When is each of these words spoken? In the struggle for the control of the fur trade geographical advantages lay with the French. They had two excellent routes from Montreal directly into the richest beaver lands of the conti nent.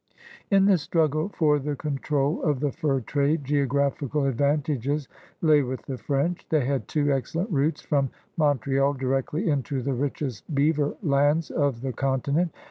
In 0.49 0.65
the 0.65 0.79
struggle 0.79 1.29
for 1.29 1.59
the 1.59 1.75
control 1.75 2.41
of 2.41 2.59
the 2.59 2.71
fur 2.71 3.01
trade 3.01 3.43
geographical 3.45 4.25
advantages 4.25 5.07
lay 5.43 5.61
with 5.61 5.83
the 5.83 5.99
French. 5.99 6.43
They 6.49 6.65
had 6.65 6.87
two 6.87 7.13
excellent 7.13 7.51
routes 7.51 7.83
from 7.83 8.09
Montreal 8.35 8.93
directly 8.95 9.47
into 9.47 9.83
the 9.83 9.93
richest 9.93 10.55
beaver 10.55 10.95
lands 11.03 11.51
of 11.51 11.81
the 11.81 11.93
conti 11.93 12.31
nent. 12.31 12.49